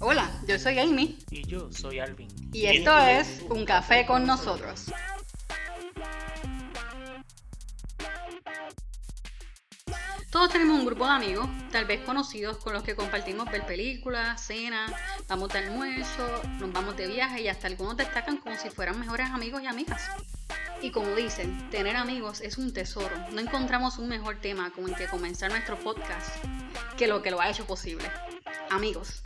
[0.00, 2.28] Hola, yo soy Amy Y yo soy Alvin.
[2.52, 4.86] y esto es Un Café con nosotros.
[10.30, 14.44] Todos tenemos un grupo de amigos, tal vez conocidos, con los que compartimos ver películas,
[14.44, 14.92] cenas,
[15.28, 19.30] vamos de almuerzo, nos vamos de viaje y hasta algunos destacan como si fueran mejores
[19.30, 20.02] amigos y amigas.
[20.86, 23.10] Y como dicen, tener amigos es un tesoro.
[23.32, 26.30] No encontramos un mejor tema con el que comenzar nuestro podcast
[26.96, 28.08] que lo que lo ha hecho posible.
[28.70, 29.20] Amigos,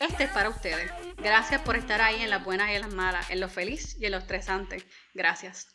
[0.00, 0.92] este es para ustedes.
[1.16, 4.04] Gracias por estar ahí en las buenas y en las malas, en lo feliz y
[4.04, 4.84] en lo estresante.
[5.14, 5.74] Gracias.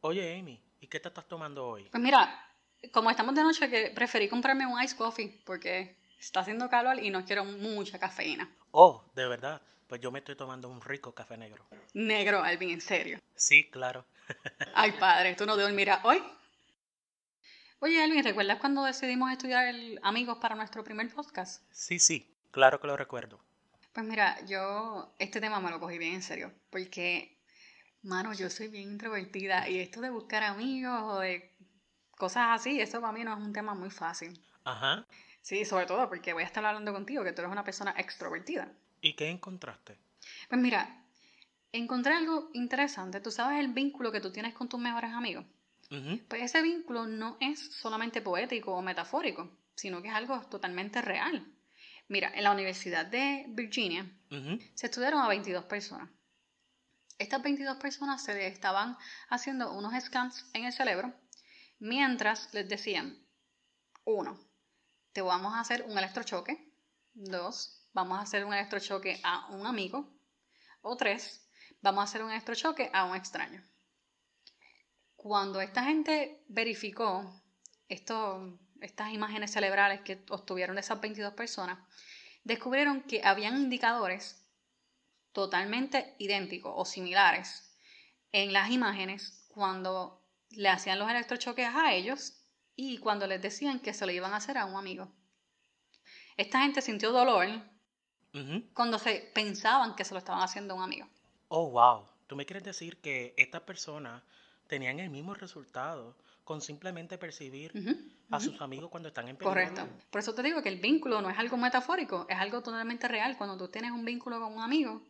[0.00, 1.88] Oye, Amy, ¿y qué te estás tomando hoy?
[1.90, 2.46] Pues mira,
[2.92, 7.08] como estamos de noche, que preferí comprarme un ice coffee porque está haciendo calor y
[7.08, 8.54] no quiero mucha cafeína.
[8.70, 9.62] Oh, de verdad.
[9.90, 11.66] Pues yo me estoy tomando un rico café negro.
[11.94, 13.18] Negro, Alvin, en serio.
[13.34, 14.06] Sí, claro.
[14.76, 16.22] Ay, padre, ¿tú no dormirás hoy?
[17.80, 21.64] Oye, Alvin, ¿recuerdas cuando decidimos estudiar el Amigos para nuestro primer podcast?
[21.72, 23.40] Sí, sí, claro que lo recuerdo.
[23.92, 27.36] Pues mira, yo este tema me lo cogí bien en serio, porque,
[28.02, 31.52] mano, yo soy bien introvertida y esto de buscar amigos o de
[32.16, 34.40] cosas así, eso para mí no es un tema muy fácil.
[34.62, 35.04] Ajá.
[35.42, 38.72] Sí, sobre todo porque voy a estar hablando contigo, que tú eres una persona extrovertida.
[39.00, 39.98] ¿Y qué encontraste?
[40.48, 41.04] Pues mira,
[41.72, 43.20] encontré algo interesante.
[43.20, 45.44] ¿Tú sabes el vínculo que tú tienes con tus mejores amigos?
[45.90, 46.20] Ujú.
[46.28, 51.46] Pues ese vínculo no es solamente poético o metafórico, sino que es algo totalmente real.
[52.08, 54.10] Mira, en la Universidad de Virginia
[54.74, 56.10] se estudiaron a 22 personas.
[57.18, 58.96] Estas 22 personas se estaban
[59.28, 61.12] haciendo unos scans en el cerebro
[61.78, 63.18] mientras les decían,
[64.04, 64.38] uno,
[65.12, 66.72] te vamos a hacer un electrochoque,
[67.14, 70.08] dos, vamos a hacer un electrochoque a un amigo,
[70.82, 71.46] o tres,
[71.80, 73.62] vamos a hacer un electrochoque a un extraño.
[75.16, 77.42] Cuando esta gente verificó
[77.88, 81.78] estas imágenes cerebrales que obtuvieron de esas 22 personas,
[82.44, 84.46] descubrieron que habían indicadores
[85.32, 87.76] totalmente idénticos o similares
[88.32, 92.40] en las imágenes cuando le hacían los electrochoques a ellos
[92.74, 95.12] y cuando les decían que se lo iban a hacer a un amigo.
[96.36, 97.46] Esta gente sintió dolor
[98.74, 101.08] Cuando se pensaban que se lo estaban haciendo a un amigo.
[101.48, 102.06] Oh, wow.
[102.26, 104.22] ¿Tú me quieres decir que estas personas
[104.68, 107.72] tenían el mismo resultado con simplemente percibir
[108.30, 109.52] a sus amigos cuando están en peligro?
[109.52, 109.88] Correcto.
[110.10, 113.36] Por eso te digo que el vínculo no es algo metafórico, es algo totalmente real.
[113.36, 115.02] Cuando tú tienes un vínculo con un amigo,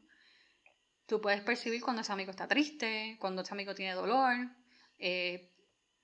[1.06, 4.34] tú puedes percibir cuando ese amigo está triste, cuando ese amigo tiene dolor.
[4.98, 5.46] eh,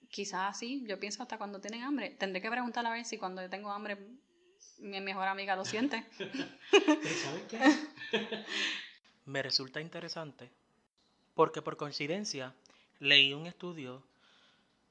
[0.08, 2.10] quizás sí, yo pienso hasta cuando tienen hambre.
[2.10, 3.98] Tendré que preguntar a ver si cuando yo tengo hambre
[4.78, 6.04] mi mejor amiga lo siente.
[6.70, 7.60] ¿Sabes qué?
[9.24, 10.50] Me resulta interesante
[11.34, 12.54] porque por coincidencia
[12.98, 14.02] leí un estudio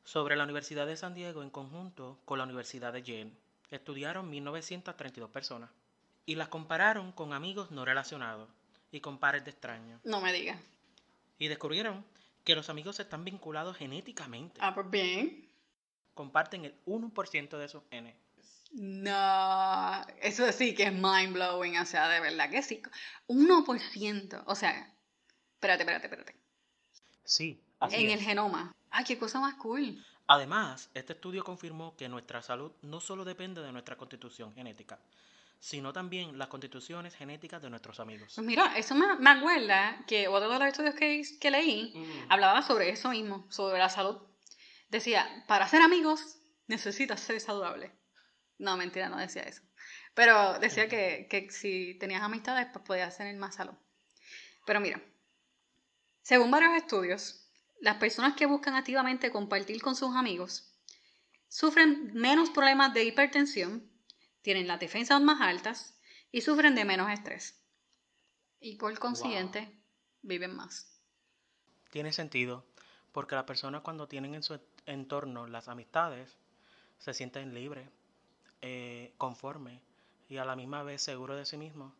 [0.03, 3.31] sobre la Universidad de San Diego en conjunto con la Universidad de Yale.
[3.71, 5.71] Estudiaron 1932 personas
[6.25, 8.49] y las compararon con amigos no relacionados
[8.91, 9.99] y con pares de extraños.
[10.03, 10.59] No me digas.
[11.39, 12.05] Y descubrieron
[12.43, 14.59] que los amigos están vinculados genéticamente.
[14.61, 15.49] Ah, pues bien.
[16.13, 18.15] Comparten el 1% de sus genes.
[18.71, 22.81] No, eso sí que es mind blowing, o sea, de verdad que sí.
[23.27, 24.93] 1%, o sea,
[25.53, 26.35] espérate, espérate, espérate.
[27.23, 28.19] Sí, así en es.
[28.19, 28.75] el genoma.
[28.89, 30.03] Ay, qué cosa más cool.
[30.27, 34.99] Además, este estudio confirmó que nuestra salud no solo depende de nuestra constitución genética,
[35.59, 38.33] sino también las constituciones genéticas de nuestros amigos.
[38.35, 41.93] Pues mira, eso me, me acuerda que otro de los estudios que, que leí
[42.29, 44.17] hablaba sobre eso mismo, sobre la salud.
[44.89, 46.37] Decía, para ser amigos
[46.67, 47.91] necesitas ser saludable.
[48.57, 49.61] No, mentira, no decía eso.
[50.13, 53.75] Pero decía que, que si tenías amistades, pues podías tener más salud.
[54.65, 55.01] Pero mira,
[56.21, 57.51] según varios estudios,
[57.81, 60.73] las personas que buscan activamente compartir con sus amigos
[61.47, 63.91] sufren menos problemas de hipertensión,
[64.41, 65.99] tienen las defensas más altas
[66.31, 67.61] y sufren de menos estrés.
[68.59, 69.71] Y por consiguiente,
[70.21, 70.99] viven más.
[71.91, 72.65] Tiene sentido,
[73.11, 76.37] porque las personas cuando tienen en su entorno las amistades,
[76.97, 77.87] se sienten libres,
[78.61, 79.81] eh, conformes
[80.29, 81.93] y a la misma vez seguros de sí mismos.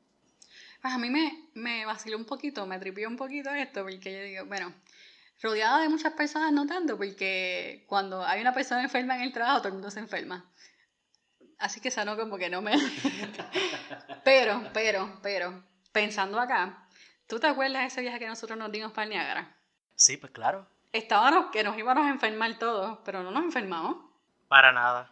[0.82, 4.24] Pues a mí me, me vaciló un poquito, me tripió un poquito esto, porque yo
[4.24, 4.74] digo, bueno,
[5.42, 9.60] rodeada de muchas personas no tanto, porque cuando hay una persona enferma en el trabajo,
[9.60, 10.46] todo el mundo se enferma.
[11.58, 12.74] Así que esa no como que no me...
[14.24, 16.88] pero, pero, pero, pensando acá,
[17.28, 19.56] ¿tú te acuerdas de ese viaje que nosotros nos dimos para el Niágara?
[19.96, 23.98] Sí, pues claro, Estábamos que nos íbamos a enfermar todos, pero no nos enfermamos.
[24.48, 25.12] para nada.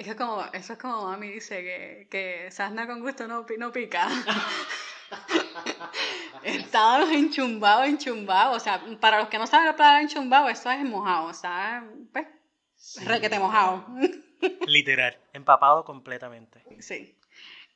[0.00, 3.70] Eso es como, eso es como mami dice que, que sasna con gusto no, no
[3.70, 4.08] pica.
[6.42, 8.56] Estábamos enchumbados, enchumbados.
[8.56, 11.26] O sea, para los que no saben la palabra enchumbado, eso es mojado.
[11.26, 12.26] O sea, pues,
[13.04, 13.84] requete mojado.
[14.66, 16.64] Literal, empapado completamente.
[16.78, 17.14] Sí.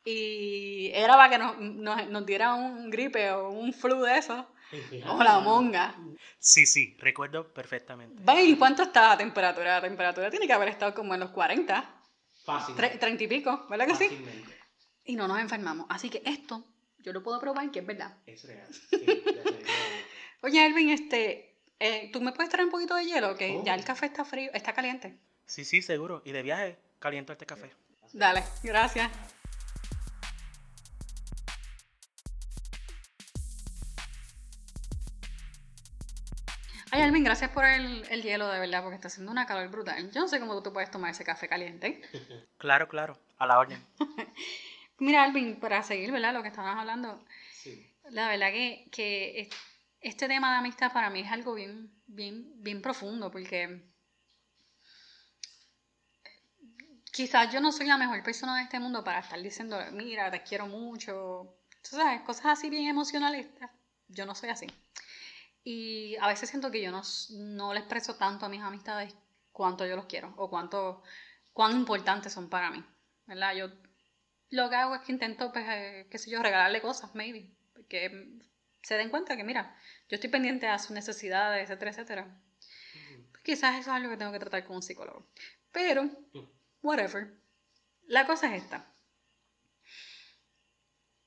[0.06, 4.48] Y era para que nos, nos, nos diera un gripe o un flu de eso.
[5.08, 5.94] O la monga.
[6.38, 8.22] Sí, sí, recuerdo perfectamente.
[8.44, 9.74] ¿Y cuánto estaba la temperatura?
[9.74, 12.00] La temperatura tiene que haber estado como en los 40.
[12.44, 12.74] Fácil.
[12.74, 14.04] 30 y pico, ¿verdad que sí?
[14.04, 14.58] Fácilmente.
[15.04, 15.86] Y no nos enfermamos.
[15.90, 16.64] Así que esto
[16.98, 18.16] yo lo puedo probar que es verdad.
[18.26, 18.68] Es real.
[18.90, 19.04] Sí.
[20.42, 23.36] Oye, Elvin, este, eh, ¿tú me puedes traer un poquito de hielo?
[23.36, 23.64] Que Oh.
[23.64, 25.18] ya el café está frío, está caliente.
[25.46, 26.22] Sí, sí, seguro.
[26.24, 27.70] Y de viaje, caliento este café.
[28.12, 29.10] Dale, gracias.
[36.94, 40.12] Ay, Alvin, gracias por el, el hielo, de verdad, porque está haciendo una calor brutal.
[40.12, 42.00] Yo no sé cómo tú puedes tomar ese café caliente.
[42.56, 43.84] Claro, claro, a la orden.
[45.00, 46.32] Mira, Alvin, para seguir, ¿verdad?
[46.32, 47.84] Lo que estábamos hablando, Sí.
[48.10, 49.48] la verdad que, que es-
[50.00, 53.82] este tema de amistad para mí es algo bien, bien, bien profundo, porque
[57.12, 60.42] quizás yo no soy la mejor persona de este mundo para estar diciendo, mira, te
[60.44, 63.68] quiero mucho, tú sabes, cosas así bien emocionalistas.
[64.08, 64.66] Yo no soy así.
[65.64, 69.14] Y a veces siento que yo no, no le expreso tanto a mis amistades
[69.50, 71.02] cuánto yo los quiero o cuánto,
[71.54, 72.84] cuán importantes son para mí,
[73.26, 73.54] ¿verdad?
[73.54, 73.70] Yo
[74.50, 77.50] lo que hago es que intento, pues, eh, qué sé yo, regalarle cosas, maybe,
[77.88, 78.38] que
[78.82, 79.74] se den cuenta que, mira,
[80.08, 82.40] yo estoy pendiente a sus necesidades, etcétera, etcétera.
[83.42, 85.26] Quizás eso es algo que tengo que tratar con un psicólogo.
[85.72, 86.08] Pero,
[86.82, 87.34] whatever.
[88.06, 88.86] La cosa es esta.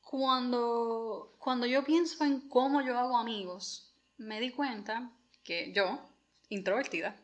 [0.02, 3.87] Cuando, cuando yo pienso en cómo yo hago amigos,
[4.18, 5.12] me di cuenta
[5.44, 6.10] que yo,
[6.50, 7.16] introvertida,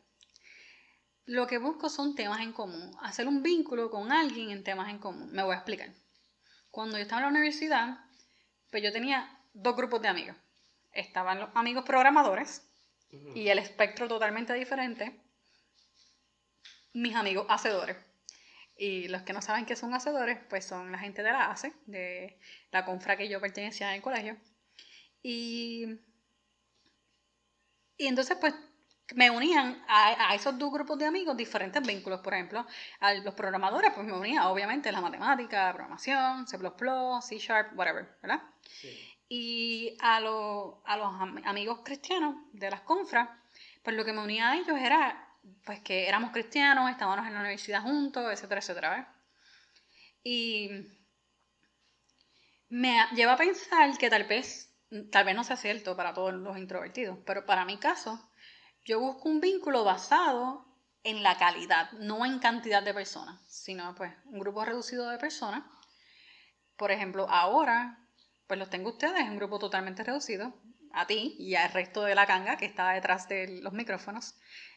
[1.25, 4.99] lo que busco son temas en común, hacer un vínculo con alguien en temas en
[4.99, 5.31] común.
[5.31, 5.93] Me voy a explicar.
[6.69, 7.99] Cuando yo estaba en la universidad,
[8.69, 10.35] pues yo tenía dos grupos de amigos.
[10.91, 12.67] Estaban los amigos programadores
[13.35, 15.19] y el espectro totalmente diferente,
[16.93, 17.97] mis amigos hacedores.
[18.75, 21.73] Y los que no saben qué son hacedores, pues son la gente de la ACE,
[21.85, 22.39] de
[22.71, 24.37] la confra que yo pertenecía en el colegio.
[25.21, 25.99] Y,
[27.97, 28.53] y entonces, pues,
[29.15, 32.21] me unían a, a esos dos grupos de amigos diferentes vínculos.
[32.21, 32.65] Por ejemplo,
[32.99, 36.57] a los programadores, pues me unía obviamente la matemática, la programación, C++,
[37.21, 38.41] C Sharp, whatever, ¿verdad?
[38.69, 39.09] Sí.
[39.29, 43.29] Y a, lo- a los am- amigos cristianos de las confras,
[43.83, 45.29] pues lo que me unía a ellos era
[45.65, 48.89] pues que éramos cristianos, estábamos en la universidad juntos, etcétera, etcétera.
[48.97, 49.07] ¿ves?
[50.23, 50.87] Y
[52.69, 54.72] me lleva a pensar que tal vez,
[55.11, 58.19] tal vez no sea cierto para todos los introvertidos, pero para mi caso,
[58.85, 60.65] yo busco un vínculo basado
[61.03, 65.63] en la calidad, no en cantidad de personas, sino pues un grupo reducido de personas.
[66.77, 68.07] Por ejemplo, ahora,
[68.47, 70.53] pues los tengo ustedes, un grupo totalmente reducido,
[70.93, 74.35] a ti y al resto de la canga que está detrás de los micrófonos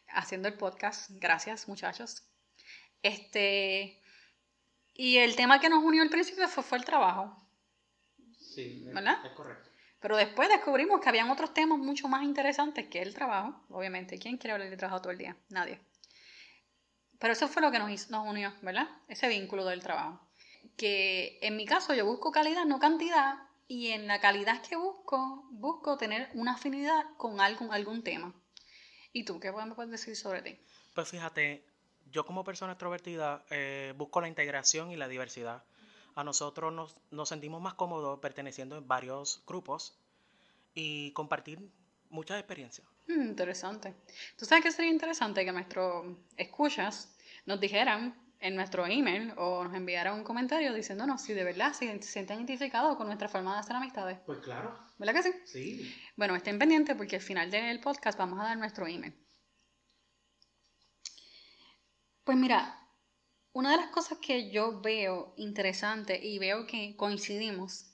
[0.09, 1.11] haciendo el podcast.
[1.13, 2.25] Gracias, muchachos.
[3.03, 4.03] Este,
[4.95, 7.37] y el tema que nos unió al principio fue, fue el trabajo.
[8.39, 9.25] Sí, ¿Verdad?
[9.25, 9.66] Es correcto.
[10.07, 13.61] Pero después descubrimos que habían otros temas mucho más interesantes que el trabajo.
[13.71, 15.37] Obviamente, ¿quién quiere hablar de trabajo todo el día?
[15.49, 15.81] Nadie.
[17.19, 18.89] Pero eso fue lo que nos, hizo- nos unió, ¿verdad?
[19.09, 20.21] Ese vínculo del trabajo.
[20.77, 23.35] Que en mi caso yo busco calidad, no cantidad,
[23.67, 28.33] y en la calidad que busco, busco tener una afinidad con algún, algún tema.
[29.13, 30.57] ¿Y tú qué me puedes decir sobre ti?
[30.95, 31.65] Pues fíjate,
[32.13, 35.65] yo como persona extrovertida eh, busco la integración y la diversidad.
[36.17, 39.97] A nosotros nos, nos sentimos más cómodos perteneciendo en varios grupos
[40.75, 41.61] y compartir
[42.11, 42.87] muchas experiencias.
[43.07, 43.95] Mm, interesante.
[44.37, 49.75] ¿Tú sabes qué sería interesante que nuestros escuchas nos dijeran en nuestro email o nos
[49.75, 53.77] enviaran un comentario diciéndonos si de verdad se sienten identificados con nuestra forma de hacer
[53.77, 54.19] amistades?
[54.27, 54.77] Pues claro.
[54.99, 55.33] ¿Verdad que sí?
[55.45, 55.95] Sí.
[56.17, 59.15] Bueno, estén pendientes porque al final del podcast vamos a dar nuestro email.
[62.25, 62.86] Pues mira,
[63.57, 67.87] una de las cosas que yo veo interesante y veo que coincidimos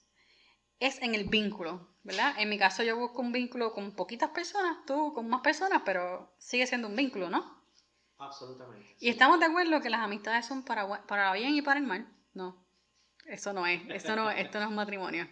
[0.80, 2.34] es en el vínculo, ¿verdad?
[2.38, 6.34] En mi caso yo busco un vínculo con poquitas personas, tú con más personas, pero
[6.36, 7.62] sigue siendo un vínculo, ¿no?
[8.18, 8.96] Absolutamente.
[8.98, 12.12] Y estamos de acuerdo que las amistades son para, para bien y para el mal.
[12.34, 12.66] No,
[13.26, 15.28] eso no es, esto no, esto no es matrimonio.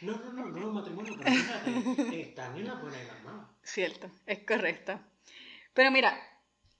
[0.00, 3.50] No, no, no, no es matrimonio, pero fíjate, están en la buena y la mala.
[3.62, 4.98] Cierto, es correcto.
[5.74, 6.18] Pero mira,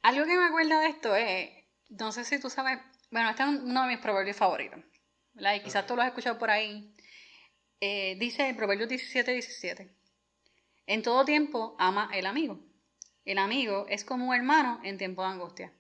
[0.00, 1.59] algo que me acuerda de esto es,
[1.90, 2.78] no sé si tú sabes,
[3.10, 4.80] bueno, este es un- uno de mis proverbios favoritos,
[5.34, 5.54] ¿verdad?
[5.56, 5.88] Y quizás Ok.
[5.88, 6.94] tú lo has escuchado por ahí.
[7.80, 9.94] Eh, dice el proverbio 17, 17.
[10.86, 12.60] En todo tiempo ama el amigo.
[13.24, 15.72] El amigo es como un hermano en tiempo de angustia.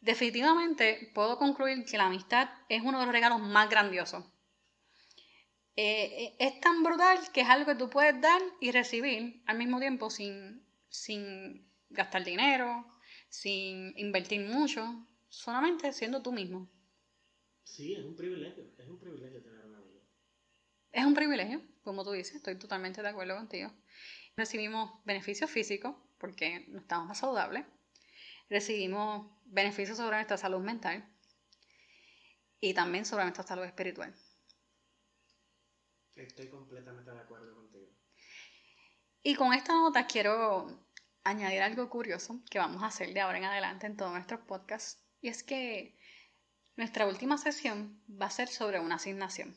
[0.00, 4.24] Definitivamente puedo concluir que la amistad es uno de los regalos más grandiosos.
[5.76, 9.56] Eh, eh, es tan brutal que es algo que tú puedes dar y recibir al
[9.58, 12.84] mismo tiempo sin, sin gastar dinero,
[13.28, 16.68] sin invertir mucho, solamente siendo tú mismo.
[17.64, 20.02] Sí, es un privilegio, es un privilegio tener un amigo.
[20.92, 23.72] Es un privilegio, como tú dices, estoy totalmente de acuerdo contigo.
[24.36, 27.64] Recibimos beneficios físicos porque no estamos más saludables.
[28.50, 31.02] Recibimos beneficios sobre nuestra salud mental
[32.60, 34.14] y también sobre nuestra salud espiritual.
[36.14, 37.88] Estoy completamente de acuerdo contigo.
[39.22, 40.86] Y con esta nota quiero
[41.24, 45.02] añadir algo curioso que vamos a hacer de ahora en adelante en todos nuestros podcasts.
[45.22, 45.96] Y es que
[46.76, 49.56] nuestra última sesión va a ser sobre una asignación.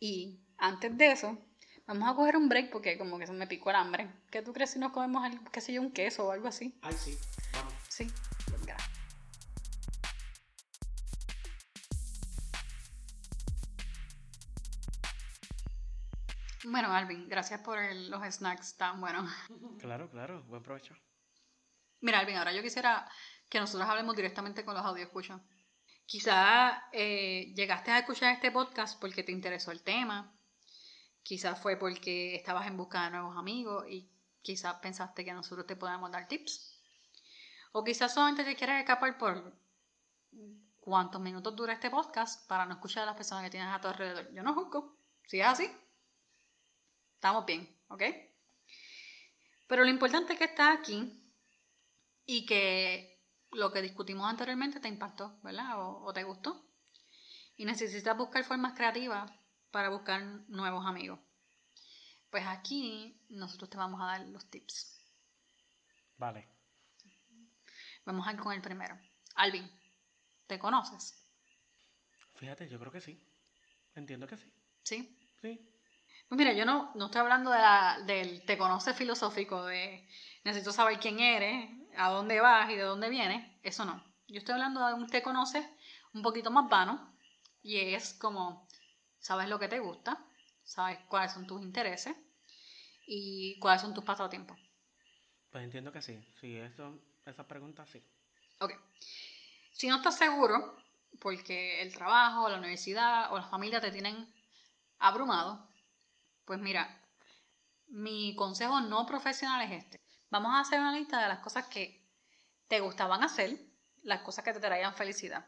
[0.00, 1.38] Y antes de eso,
[1.86, 4.10] vamos a coger un break porque como que se me picó el hambre.
[4.30, 6.78] ¿Qué tú crees si nos comemos, algo, qué sé yo, un queso o algo así?
[6.82, 7.16] Ay, sí,
[7.52, 7.74] vamos.
[7.88, 8.10] Sí,
[8.48, 8.78] gracias.
[16.64, 19.30] Bueno, Alvin, gracias por el- los snacks tan buenos.
[19.78, 20.94] Claro, claro, buen provecho.
[22.00, 23.08] Mira, Alvin, ahora yo quisiera
[23.50, 25.40] que nosotros hablemos directamente con los audio escuchas.
[26.06, 30.32] Quizá eh, llegaste a escuchar este podcast porque te interesó el tema,
[31.22, 34.08] quizás fue porque estabas en busca de nuevos amigos y
[34.40, 36.80] quizás pensaste que nosotros te podamos dar tips.
[37.72, 39.52] O quizás solamente te quieres escapar por
[40.80, 43.88] cuántos minutos dura este podcast para no escuchar a las personas que tienes a tu
[43.88, 44.32] alrededor.
[44.32, 44.96] Yo no juzgo.
[45.26, 45.70] Si es así,
[47.14, 48.02] estamos bien, ¿ok?
[49.68, 51.22] Pero lo importante es que estás aquí
[52.26, 53.09] y que
[53.52, 55.80] lo que discutimos anteriormente te impactó, ¿verdad?
[55.82, 56.64] O, o te gustó.
[57.56, 59.30] Y necesitas buscar formas creativas
[59.70, 61.18] para buscar nuevos amigos.
[62.30, 64.98] Pues aquí nosotros te vamos a dar los tips.
[66.16, 66.48] Vale.
[68.04, 68.98] Vamos a ir con el primero.
[69.34, 69.68] Alvin,
[70.46, 71.14] ¿te conoces?
[72.36, 73.20] Fíjate, yo creo que sí.
[73.94, 74.52] Entiendo que sí.
[74.82, 75.18] ¿Sí?
[75.42, 75.68] Sí.
[76.28, 80.08] Pues mira, yo no, no estoy hablando de la- del te conoce filosófico, de
[80.44, 83.50] necesito saber quién eres, a dónde vas y de dónde vienes.
[83.62, 84.02] Eso no.
[84.28, 85.68] Yo estoy hablando de un te conoce
[86.12, 87.16] un poquito más vano
[87.62, 88.68] y es como,
[89.18, 90.24] sabes lo que te gusta,
[90.62, 92.16] sabes cuáles son tus intereses
[93.06, 94.58] y cuáles son tus pasatiempos.
[95.50, 96.18] Pues entiendo que sí.
[96.40, 98.02] Sí, eso, esa pregunta sí.
[98.60, 98.72] Ok.
[99.72, 100.76] Si no estás seguro,
[101.20, 104.32] porque el trabajo, la universidad o la familia te tienen
[104.98, 105.68] abrumado,
[106.44, 107.02] pues mira,
[107.88, 110.00] mi consejo no profesional es este.
[110.30, 112.00] Vamos a hacer una lista de las cosas que
[112.68, 113.58] te gustaban hacer,
[114.02, 115.44] las cosas que te traían felicidad.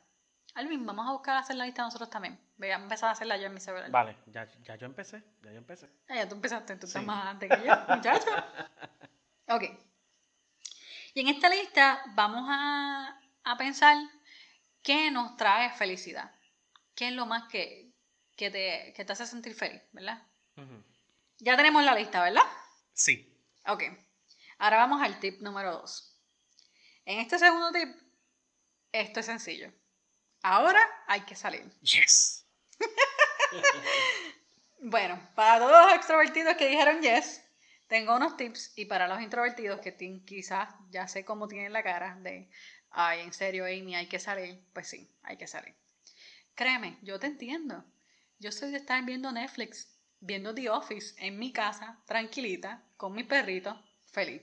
[0.55, 2.39] Alvin, vamos a buscar hacer la lista nosotros también.
[2.57, 3.91] Voy a empezar a hacerla yo en mi celular.
[3.91, 5.23] Vale, ya, ya yo empecé.
[5.43, 5.89] Ya yo empecé.
[6.09, 8.47] Ah, ya tú empezaste, tú estás más adelante que yo, muchacha.
[9.49, 9.65] Ok.
[11.15, 13.97] Y en esta lista vamos a, a pensar
[14.83, 16.31] qué nos trae felicidad.
[16.95, 17.93] ¿Qué es lo más que,
[18.37, 20.23] que, te, que te hace sentir feliz, verdad?
[21.39, 22.45] Ya tenemos la lista, ¿verdad?
[22.93, 23.35] Sí.
[23.67, 23.85] Ok.
[24.59, 26.17] Ahora vamos al tip número 2.
[27.05, 27.89] En este segundo tip,
[28.93, 29.73] esto es sencillo.
[30.43, 31.71] Ahora hay que salir.
[31.81, 32.47] Yes.
[34.85, 37.41] Bueno, para todos los extrovertidos que dijeron yes,
[37.87, 38.73] tengo unos tips.
[38.75, 39.95] Y para los introvertidos que
[40.27, 42.51] quizás ya sé cómo tienen la cara de,
[42.91, 44.61] ay, en serio, Amy, hay que salir.
[44.73, 45.77] Pues sí, hay que salir.
[46.57, 47.85] Créeme, yo te entiendo.
[48.41, 53.23] Yo soy de estar viendo Netflix, viendo The Office en mi casa, tranquilita, con mi
[53.23, 53.81] perrito,
[54.13, 54.43] feliz.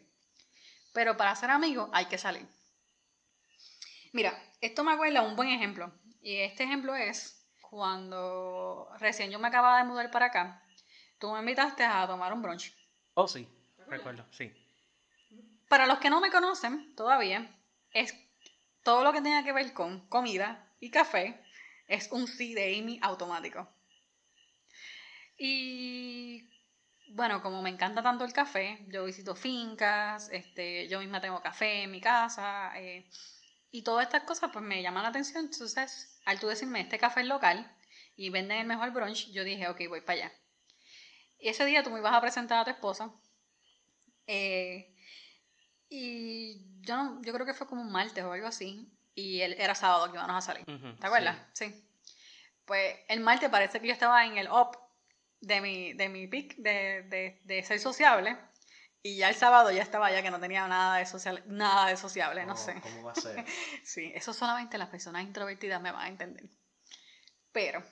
[0.93, 2.45] Pero para ser amigos hay que salir.
[4.11, 5.91] Mira, esto me acuerda un buen ejemplo.
[6.21, 10.63] Y este ejemplo es cuando recién yo me acababa de mudar para acá.
[11.19, 12.73] Tú me invitaste a tomar un brunch.
[13.13, 13.47] Oh, sí.
[13.87, 14.51] Recuerdo, sí.
[15.67, 17.55] Para los que no me conocen todavía,
[17.91, 18.15] es
[18.83, 21.39] todo lo que tenga que ver con comida y café
[21.87, 23.67] es un sí de Amy automático.
[25.37, 26.49] Y
[27.11, 31.83] bueno, como me encanta tanto el café, yo visito fincas, este, yo misma tengo café
[31.83, 33.09] en mi casa eh,
[33.71, 35.45] y todas estas cosas pues me llaman la atención.
[35.45, 37.75] Entonces, al tú decirme este café es local
[38.15, 40.31] y venden el mejor brunch, yo dije, ok, voy para allá.
[41.39, 43.11] Y ese día tú me ibas a presentar a tu esposa.
[44.27, 44.93] eh,
[45.89, 48.87] y yo, no- yo creo que fue como un martes o algo así.
[49.15, 50.65] Y él, era sábado que íbamos a salir.
[50.65, 51.35] ¿Te acuerdas?
[51.53, 51.73] Sí.
[52.65, 54.77] Pues el martes parece que yo estaba en el up
[55.41, 58.37] de mi, de mi pick de, de, de ser sociable.
[59.01, 61.95] Y ya el sábado ya estaba ya que no tenía nada de social, nada de
[61.95, 62.79] sociable, no sé.
[62.81, 63.45] ¿Cómo va a ser?
[63.83, 66.49] Sí, eso solamente las personas introvertidas me van a entender.
[67.53, 67.83] Pero,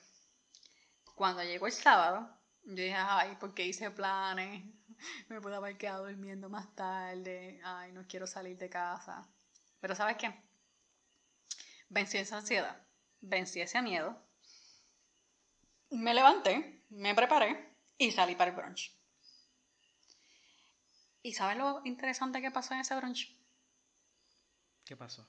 [1.15, 2.29] cuando llegó el sábado,
[2.63, 4.65] yo dije, ay, porque hice planes?
[5.29, 7.61] Me pude haber quedado durmiendo más tarde.
[7.63, 9.27] Ay, no quiero salir de casa.
[9.79, 10.33] Pero ¿sabes qué?
[11.89, 12.85] Vencí esa ansiedad,
[13.21, 14.21] vencí ese miedo.
[15.91, 18.93] Me levanté, me preparé y salí para el brunch.
[21.21, 23.35] ¿Y sabes lo interesante que pasó en ese brunch?
[24.85, 25.27] ¿Qué pasó?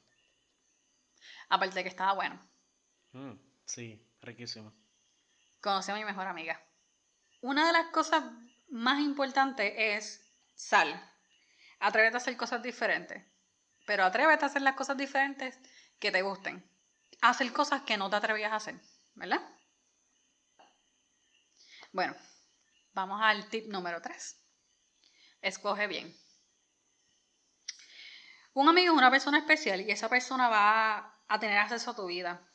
[1.48, 2.40] Aparte de que estaba bueno.
[3.12, 3.32] Mm,
[3.64, 4.72] sí, riquísimo.
[5.60, 6.62] Conocí a mi mejor amiga.
[7.40, 8.22] Una de las cosas
[8.68, 10.88] más importantes es sal.
[11.80, 13.24] Atrévete a hacer cosas diferentes.
[13.86, 15.58] Pero atrévete a hacer las cosas diferentes
[15.98, 16.64] que te gusten.
[17.22, 18.80] Hacer cosas que no te atrevías a hacer,
[19.14, 19.40] ¿verdad?
[21.90, 22.14] Bueno,
[22.92, 24.36] vamos al tip número 3.
[25.40, 26.14] Escoge bien.
[28.52, 32.06] Un amigo es una persona especial y esa persona va a tener acceso a tu
[32.06, 32.46] vida.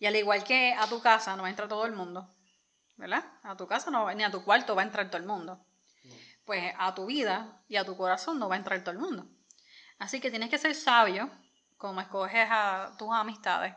[0.00, 2.28] Y al igual que a tu casa no entra todo el mundo,
[2.96, 3.24] ¿verdad?
[3.44, 5.64] A tu casa no, ni a tu cuarto va a entrar todo el mundo.
[6.44, 9.28] Pues a tu vida y a tu corazón no va a entrar todo el mundo.
[10.00, 11.30] Así que tienes que ser sabio
[11.76, 13.74] como escoges a tus amistades.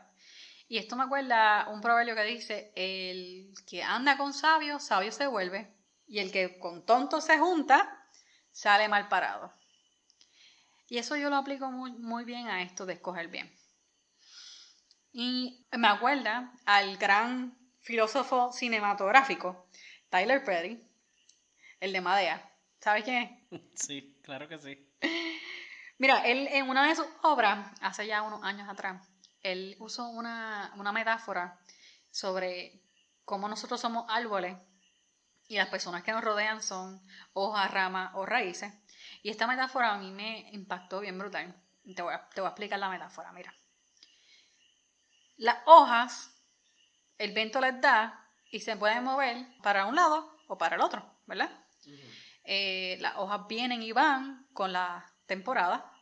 [0.68, 5.26] Y esto me acuerda un proverbio que dice, el que anda con sabio, sabio se
[5.26, 5.72] vuelve,
[6.08, 8.04] y el que con tonto se junta,
[8.50, 9.52] sale mal parado.
[10.88, 13.52] Y eso yo lo aplico muy, muy bien a esto de escoger bien.
[15.12, 19.68] Y me acuerda al gran filósofo cinematográfico,
[20.10, 20.84] Tyler Perry,
[21.80, 22.52] el de Madea.
[22.80, 23.60] ¿Sabes quién es?
[23.74, 24.88] Sí, claro que sí.
[25.98, 29.08] Mira, él en una de sus obras, hace ya unos años atrás,
[29.42, 31.60] él usó una, una metáfora
[32.10, 32.82] sobre
[33.24, 34.56] cómo nosotros somos árboles
[35.48, 37.00] y las personas que nos rodean son
[37.32, 38.72] hojas, ramas o raíces.
[39.22, 41.54] Y esta metáfora a mí me impactó bien brutal.
[41.94, 43.54] Te voy a, te voy a explicar la metáfora, mira.
[45.36, 46.30] Las hojas,
[47.18, 51.18] el viento les da y se pueden mover para un lado o para el otro,
[51.26, 51.50] ¿verdad?
[52.44, 55.92] Eh, las hojas vienen y van con la temporada.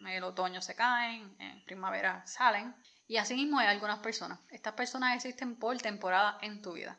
[0.00, 2.74] En el otoño se caen, en primavera salen.
[3.06, 4.38] Y así mismo hay algunas personas.
[4.50, 6.98] Estas personas existen por temporada en tu vida.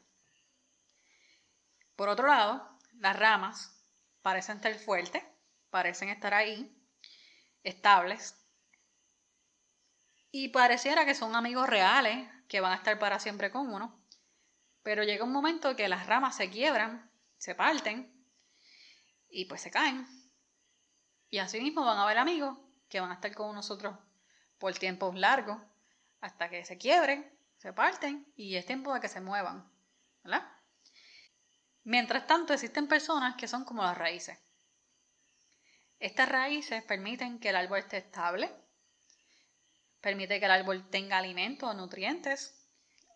[1.95, 3.83] Por otro lado, las ramas
[4.21, 5.23] parecen estar fuertes,
[5.69, 6.75] parecen estar ahí,
[7.63, 8.35] estables.
[10.31, 14.03] Y pareciera que son amigos reales, que van a estar para siempre con uno.
[14.83, 18.13] Pero llega un momento que las ramas se quiebran, se parten
[19.29, 20.07] y pues se caen.
[21.29, 22.57] Y así mismo van a haber amigos
[22.89, 23.95] que van a estar con nosotros
[24.57, 25.61] por tiempos largos,
[26.21, 29.71] hasta que se quiebren, se parten y es tiempo de que se muevan.
[30.23, 30.43] ¿Verdad?
[31.83, 34.37] Mientras tanto, existen personas que son como las raíces.
[35.99, 38.53] Estas raíces permiten que el árbol esté estable,
[40.01, 42.67] permite que el árbol tenga alimentos o nutrientes.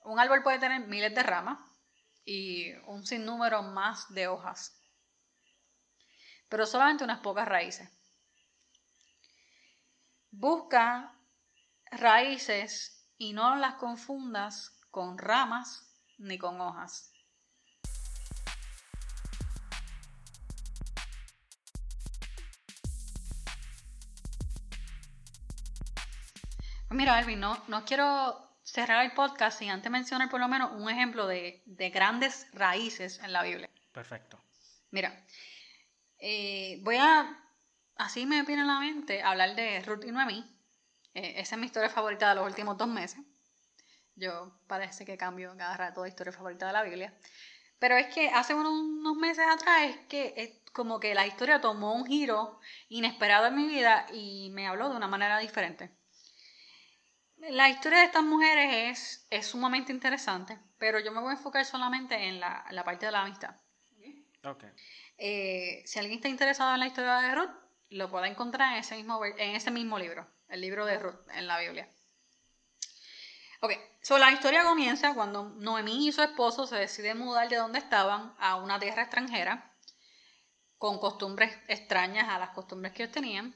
[0.06, 1.60] Un árbol puede tener miles de ramas
[2.26, 4.82] y un sinnúmero más de hojas,
[6.50, 7.90] pero solamente unas pocas raíces.
[10.36, 11.14] Busca
[11.92, 17.12] raíces y no las confundas con ramas ni con hojas.
[26.90, 30.90] Mira, Alvin, no, no quiero cerrar el podcast sin antes mencionar por lo menos un
[30.90, 33.70] ejemplo de, de grandes raíces en la Biblia.
[33.92, 34.44] Perfecto.
[34.90, 35.26] Mira,
[36.18, 37.43] eh, voy a,
[37.96, 40.46] así me viene a la mente, hablar de Ruth y Noemí.
[41.14, 43.20] Eh, esa es mi historia favorita de los últimos dos meses.
[44.16, 47.14] Yo parece que cambio cada rato de historia favorita de la Biblia.
[47.80, 51.94] Pero es que hace unos, meses atrás es que es como que la historia tomó
[51.94, 55.92] un giro inesperado en mi vida y me habló de una manera diferente.
[57.38, 61.66] La historia de estas mujeres es, es sumamente interesante, pero yo me voy a enfocar
[61.66, 63.56] solamente en la, la parte de la amistad.
[64.46, 64.70] Okay.
[65.18, 67.63] Eh, si alguien está interesado en la historia de Ruth,
[67.94, 71.48] lo puede encontrar en ese mismo, en ese mismo libro, el libro de Ruth en
[71.48, 71.88] la Biblia.
[73.62, 77.80] Ok, so la historia comienza cuando Noemí y su esposo se deciden mudar de donde
[77.80, 79.72] estaban a una tierra extranjera,
[80.78, 83.56] con costumbres extrañas a las costumbres que ellos tenían,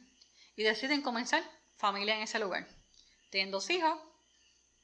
[0.56, 1.44] y deciden comenzar
[1.76, 2.68] familia en ese lugar.
[3.32, 4.00] Tienen dos hijos,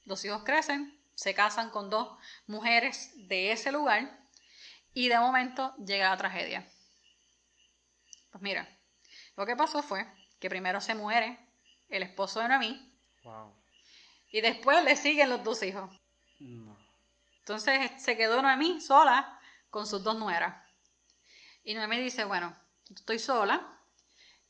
[0.06, 4.20] los hijos crecen, se casan con dos mujeres de ese lugar,
[4.94, 6.68] y de momento llega la tragedia.
[8.32, 8.68] Pues mira,
[9.36, 10.06] lo que pasó fue
[10.40, 11.40] que primero se muere
[11.90, 12.94] el esposo de Noemí.
[14.32, 15.90] Y después le siguen los dos hijos.
[17.40, 20.56] Entonces se quedó Noemí sola con sus dos nueras.
[21.64, 22.56] Y Noemí dice, bueno,
[22.94, 23.80] estoy sola,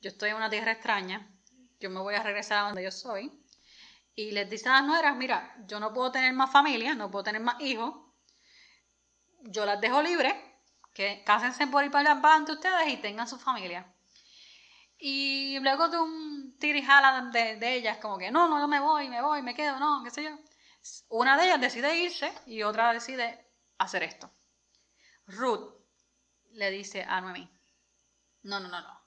[0.01, 1.29] yo estoy en una tierra extraña,
[1.79, 3.31] yo me voy a regresar a donde yo soy.
[4.15, 7.23] Y les dice a las nueras, mira, yo no puedo tener más familia, no puedo
[7.23, 7.95] tener más hijos,
[9.41, 10.33] yo las dejo libres,
[10.93, 13.92] que cásense por ir para adelante ustedes y tengan su familia.
[15.05, 19.09] Y luego de un tirijala de, de ellas, como que no, no, yo me voy,
[19.09, 20.39] me voy, me quedo, no, qué sé yo.
[21.09, 23.45] Una de ellas decide irse y otra decide
[23.77, 24.31] hacer esto.
[25.27, 25.75] Ruth
[26.53, 27.51] le dice a Noemí,
[28.43, 29.01] no, no, no, no,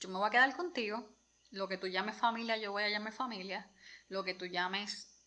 [0.00, 1.06] yo me voy a quedar contigo,
[1.50, 3.70] lo que tú llames familia, yo voy a llamar familia,
[4.08, 5.22] lo que tú llames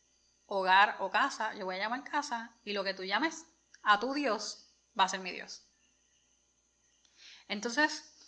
[0.48, 3.46] hogar o casa, yo voy a llamar casa, y lo que tú llames
[3.84, 5.68] a tu Dios va a ser mi Dios.
[7.48, 8.19] Entonces,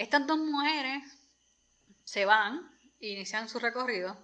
[0.00, 1.02] estas dos mujeres
[2.04, 4.16] se van, inician su recorrido,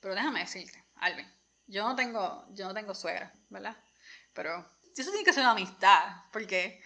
[0.00, 1.26] pero déjame decirte, Alvin,
[1.66, 3.74] yo no tengo, yo no tengo suegra, ¿verdad?
[4.34, 6.82] Pero eso tiene que ser una amistad, porque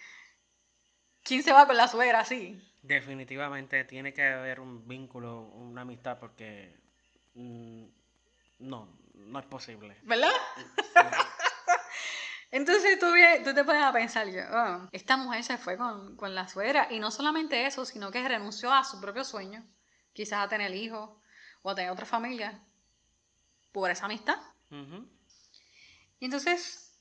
[1.23, 2.57] ¿quién se va con la suegra así?
[2.83, 6.73] Definitivamente tiene que haber un vínculo, una amistad, porque
[7.33, 7.83] mm,
[8.59, 9.97] no, no es posible.
[10.03, 10.31] ¿Verdad?
[12.51, 13.07] Entonces tú,
[13.43, 16.87] tú, te pones a pensar, yo, oh, esta mujer se fue con, con, la suegra
[16.89, 19.65] y no solamente eso, sino que renunció a su propio sueño,
[20.13, 21.09] quizás a tener hijos
[21.61, 22.61] o a tener otra familia,
[23.71, 24.39] por esa amistad.
[26.19, 26.99] Y entonces,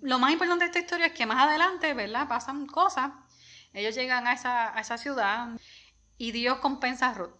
[0.00, 2.28] lo más importante de esta historia es que más adelante, ¿verdad?
[2.28, 3.12] Pasan cosas,
[3.72, 5.48] ellos llegan a esa, a esa ciudad
[6.18, 7.34] y Dios compensa a Ruth.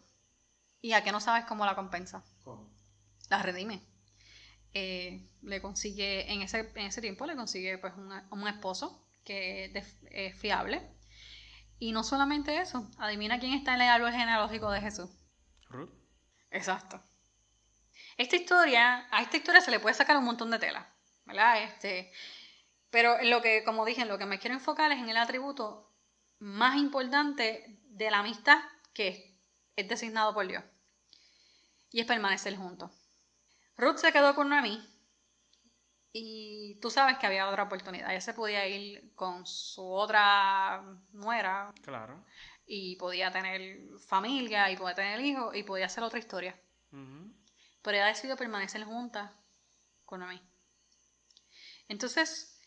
[0.81, 2.25] ¿Y a qué no sabes cómo la compensa?
[2.43, 2.69] ¿Cómo?
[3.29, 3.92] La redime.
[4.75, 9.73] Eh, le consigue, en ese, en ese tiempo le consigue pues un esposo que
[10.11, 10.83] es fiable.
[11.79, 15.11] Y no solamente eso, adivina quién está en el árbol genealógico de Jesús.
[15.69, 15.91] Ruth.
[16.51, 17.03] Exacto.
[18.17, 21.65] Esta historia, a esta historia se le puede sacar un montón de tela, ¿verdad?
[21.65, 22.13] Este,
[22.91, 25.17] pero en lo que, como dije, en lo que me quiero enfocar es en el
[25.17, 25.91] atributo
[26.39, 28.59] más importante de la amistad
[28.93, 29.41] que
[29.75, 30.63] es designado por Dios.
[31.91, 32.91] Y es permanecer juntos.
[33.83, 34.81] Ruth se quedó con Noemí
[36.13, 38.13] y tú sabes que había otra oportunidad.
[38.13, 41.75] Ella se podía ir con su otra nuera.
[41.83, 42.25] Claro.
[42.65, 46.57] Y podía tener familia y podía tener hijos y podía hacer otra historia.
[46.91, 49.33] Pero ella decidió permanecer junta
[50.05, 50.41] con Noemí.
[51.89, 52.61] Entonces,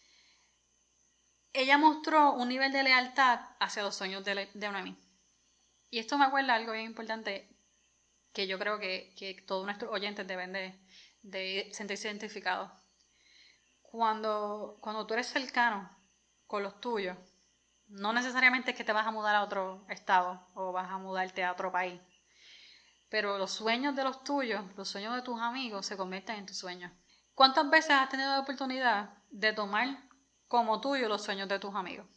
[1.54, 4.98] ella mostró un nivel de lealtad hacia los sueños de, de Noemí.
[5.90, 7.55] Y esto me acuerda algo bien importante
[8.36, 10.78] que yo creo que, que todos nuestros oyentes deben de,
[11.24, 12.70] de sentirse identificados.
[13.82, 15.90] Cuando, cuando tú eres cercano
[16.46, 17.18] con los tuyos,
[17.88, 21.46] no necesariamente es que te vas a mudar a otro estado o vas a mudarte
[21.46, 22.02] a otro país,
[23.10, 26.58] pero los sueños de los tuyos, los sueños de tus amigos se convierten en tus
[26.58, 26.92] sueños.
[27.34, 29.88] ¿Cuántas veces has tenido la oportunidad de tomar
[30.48, 32.08] como tuyo los sueños de tus amigos?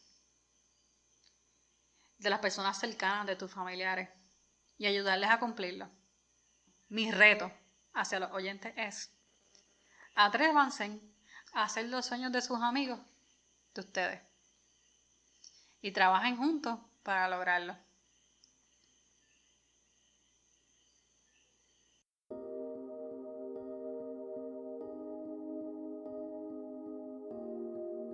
[2.17, 4.09] De las personas cercanas, de tus familiares,
[4.77, 5.89] y ayudarles a cumplirlo.
[6.89, 7.51] Mi reto
[7.93, 9.11] hacia los oyentes es,
[10.15, 10.99] atrévanse
[11.53, 12.99] a hacer los sueños de sus amigos
[13.75, 14.21] de ustedes
[15.81, 17.77] y trabajen juntos para lograrlo.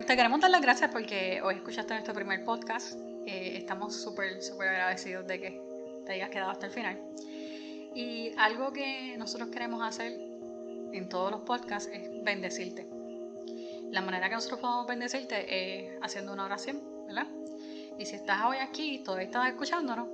[0.05, 2.99] Te queremos dar las gracias porque hoy escuchaste nuestro primer podcast.
[3.25, 7.01] Eh, estamos súper, súper agradecidos de que te hayas quedado hasta el final.
[7.95, 10.19] Y algo que nosotros queremos hacer
[10.91, 12.86] en todos los podcasts es bendecirte.
[13.91, 15.45] La manera que nosotros podemos bendecirte
[15.86, 17.27] es haciendo una oración, ¿verdad?
[17.97, 20.10] Y si estás hoy aquí y todavía estás escuchándonos,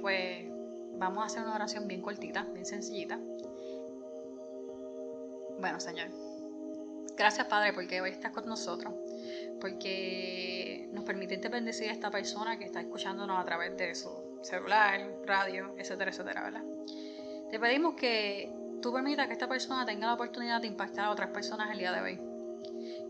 [0.00, 0.46] pues
[0.98, 3.20] vamos a hacer una oración bien cortita, bien sencillita.
[5.60, 6.08] Bueno, Señor,
[7.16, 8.92] gracias Padre porque hoy estás con nosotros,
[9.60, 14.10] porque nos permitiste bendecir a esta persona que está escuchándonos a través de su
[14.42, 16.64] celular, radio, etcétera, etcétera, ¿verdad?
[17.52, 21.28] Te pedimos que tú permitas que esta persona tenga la oportunidad de impactar a otras
[21.32, 22.18] personas el día de hoy.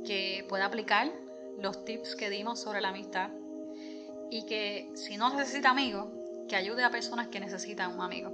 [0.05, 1.13] Que pueda aplicar
[1.61, 3.31] los tips que dimos sobre la amistad.
[4.33, 6.09] Y que si no necesita amigos,
[6.49, 8.33] que ayude a personas que necesitan un amigo.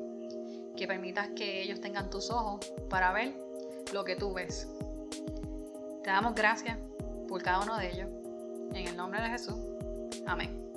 [0.78, 3.34] Que permitas que ellos tengan tus ojos para ver
[3.92, 4.66] lo que tú ves.
[6.02, 6.78] Te damos gracias
[7.28, 8.08] por cada uno de ellos.
[8.72, 9.56] En el nombre de Jesús.
[10.26, 10.67] Amén.